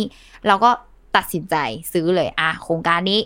[0.47, 0.71] เราก็
[1.17, 1.57] ตัดสินใจ
[1.93, 3.21] ซื้อเลยอะโครงการนี้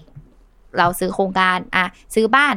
[0.79, 2.57] เราซื้อโครงการอะซื้อบ้าน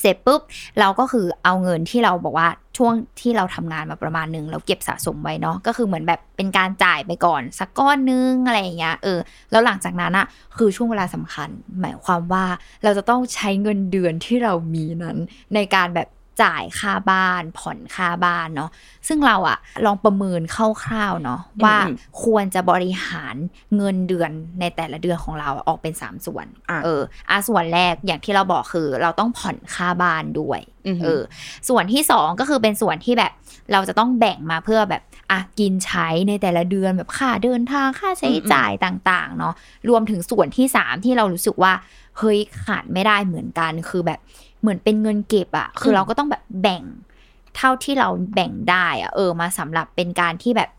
[0.00, 0.40] เสร็จปุ๊บ
[0.80, 9.18] เราก็คือเอาเงินที่เราบอกว่าช่วงที่เราทำงานมาประมาณนึงเราเก็บสะสมไว้เนาะก็คือเหมือนแบบเป็นการจ่ายไปก่อน สักก้อนนึงอะไรอย่างเงี้ยเออ
[9.50, 10.26] แล้วหลังจากนั้นอะ
[10.56, 11.48] คือช่วงเวลาสำคัญ
[11.80, 12.44] หมายความว่า
[12.84, 15.18] เราจะต้องใช้เงินเดือนที่เรามีนั้น
[15.54, 16.08] ในการแบบ
[16.42, 18.70] จ่ายค่าบ้านผ่อนค่าบ้านเนาะ
[19.08, 20.56] ซึ่งเราอะลองประเมินค
[20.90, 23.34] ร่าวๆเนาะว่าอืมควรจะบริหาร
[23.76, 31.22] เงินเดือนในแต่ละเดือนของเราออกเป็นสามส่วนอะเอออะส่วนแรกอย่างที่เราบอกคือ เราต้องผ่อนค่าบ้านด้วยอือหือเออ
[31.68, 33.32] ส่วนที่สองก็คือเป็นส่วนที่แบบ
[33.72, 39.54] เราจะต้องแบ่งมาเพื่อแบบ อะกินใช้ในแต่ละเดือนแบบค่าเดินทางค่าใช้จ่ายต่างๆ เนาะ
[39.88, 41.72] รวมถึงส่วนที่สามที่เรารู้สึกว่า
[42.18, 44.20] เฮ้ยขาดไม่ได้เหมือนกันคือแบบ
[44.60, 46.82] เหมือนเป็นเงินเก็บอะคือเราก็ต้องแบบแบ่ง
[47.56, 50.70] เท่าที่เราแบ่งได้อะเออมาสำหรับเป็นการที่แบบ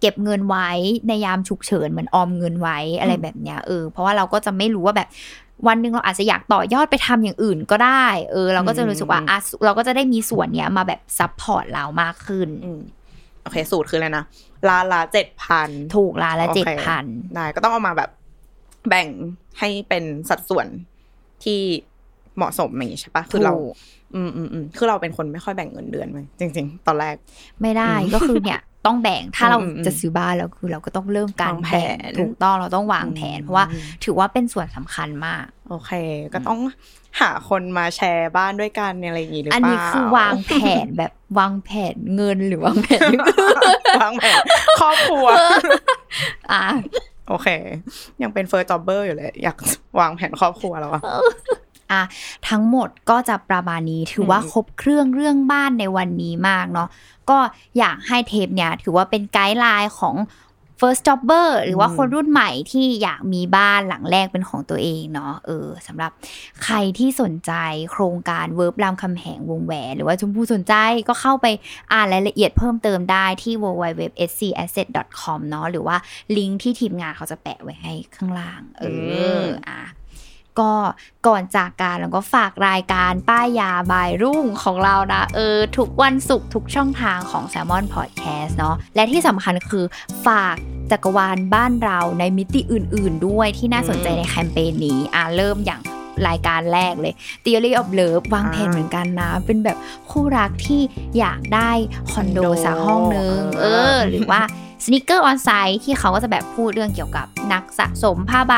[0.00, 0.68] เก็บเงินไว้
[1.08, 5.08] ในยามฉุกเฉินเหมือนออมเงินไว้อะไรแบบเนี้ยเออเพราะว่าเราก็จะไม่รู้ว่าแบบ
[5.66, 12.70] วันหนึ่งเราอาจจะอยากต่อยอดไปทำอย่างอื่นก็ได้ เออ เราก็จะรู้สึกว่าอะเราก็จะได้มีส่วนเนี้ยมาแบบ support เรามากขึ้นอื
[13.42, 14.24] โอเค สูตรคืออะไรนะ
[14.68, 18.10] ล้านละเจ็ดพันถูกละละโอเจ็ด K พันได้ก็ต้องเอามาแบบ
[18.88, 19.08] แบ่ง
[19.58, 20.66] ให้เป็นสัดส่วน
[21.44, 21.60] ที่
[22.36, 23.74] เหมาะสมอย่างนี้ใช่ปะคือเราถูก
[24.14, 27.14] อืมอืมอืมคือเราเป็นคนไม่ค่อยแบ่งเงินเดือนไหมจริง ๆ ตอนแรก
[27.62, 33.64] ไม่ได้อืมก็คือเนี่ย ต้องแบ่งถ้าเราอืมอืมจะซื้อบ้านแล้วคือเราก็ต้องเริ่มการวางแผนแบ่งถูกต้องเราต้องวางแผนอืมเพราะว่า
[34.04, 35.90] ถือว่าเป็นส่วนสำคัญมาก โอเค
[36.34, 36.60] ก็ต้อง
[37.20, 43.10] หาคนมาแชร์บ้านด้วยกันอะไรอย่างงี้หรือเปอัล่านนี้คือวางแผนแบบวางแผนเงินหรือวางแผน
[44.02, 44.42] วางแผน
[44.80, 45.26] ครอบครัว
[46.52, 46.64] อะ
[47.28, 47.48] โอเค
[48.22, 49.56] ยังเป็น first jobber อยู่เลย อยาก
[50.00, 51.02] วางแผนครอบครัวแล้วอะ
[51.92, 52.02] อะ
[52.48, 56.88] ทั้งหมดก็จะประมาณนี้ถือว่าอืมครบเครื่องเรื่องบ้านในวันนี้มากเนาะ
[57.30, 57.38] ก็
[57.78, 60.16] อยากให้เทปเนี่ยถือว่าเป็นไกด์ไลน์ของ
[60.86, 66.10] first jobber หรือว่าคนรุ่นใหม่ที่อยากมีบ้านหลังแรกเป็นของตัวเองเนาะเออสำหรับ
[66.64, 67.52] ใครที่สนใจ
[67.90, 70.74] โครงการเวิร์บรามคำแหงวงแหวน หรือว่าชมพู่สนใจ
[71.08, 71.46] ก็เข้าไป
[71.92, 75.96] อ่านรายละเอียดเพิ่มเติมได้ที่ www.scasset.com เนาะหรือว่า
[76.36, 78.84] ลิงก์ที่ทีมงานเขาจะแปะไว้ให้ข้างล่าง เอ
[79.40, 79.80] ออะ
[80.60, 80.72] ก็
[81.26, 89.84] ก่อนจากการแล้วก็ฝากรายการป้ายยาบายรุ่งของเรานะเออทุกวันศุกร์ทุกช่องทางของ s ซ l m o n Podcast เนาะและที่สำคัญคือ
[90.26, 90.56] ฝาก
[90.90, 95.82] จักรวาลบ้านเราในมิติอื่น ๆ ด้วยที่น่าสนใจในแคมเปญนี้อะเริ่มอย่าง
[96.28, 99.78] รายการแรกเลย Theory of Love วางแผนเหมือนกันนะ เป็นแบบ
[100.10, 100.80] คู่รักที่
[101.18, 101.70] อยากได้
[102.12, 104.42] คอนโดสักห้องนึง เออ หรือว่า
[104.84, 108.54] Sneaker Onsite ที่เขาก็จะแบบพูดเรื่องเกี่ยวกับนักสะสมผ้าใบ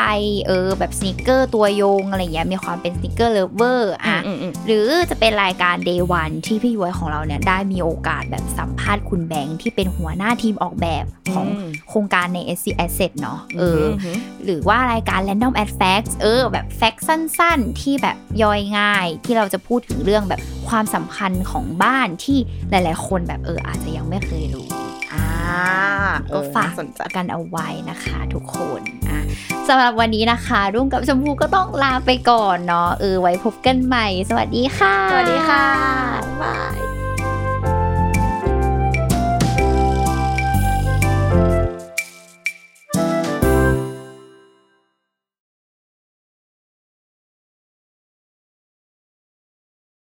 [0.47, 16.13] เออแบบ sneaker ตัวยงอะไรเงี้ยมีความเป็น sneaker lover อะอืมอืมหรือจะเป็นรายการ Day One ที่พี่ย้อยของเราเนี่ยได้มีโอกาสแบบสัมภาษณ์คุณแบงค์ที่เป็นหัวหน้าทีมออกแบบของอืมโครงการใน SC Asset เนาะเอออมหรือว่ารายการ Random at Facts
[16.23, 22.39] เออแบบแฟกต์สั้นๆ ที่แบบย่อยง่าย ที่เราจะพูดถึงเรื่องแบบความสำคัญของบ้านที่
[22.71, 24.69] หลายๆ คนแบบเอออาจจะยังไม่เคยรู้
[25.15, 25.65] อ่า
[26.33, 29.21] ก็ฝากเออน่สนใจกันเอาไว้นะคะทุกคนอะ
[29.69, 35.65] สำหรับวันนี้นะคะ รุ่งกับชมพูก็ต้องลาไปก่อนเนาะเออไว้พบกันใหม่ สวัสดีค่ะ สวัสดีค่ะ
[36.43, 37.04] บาย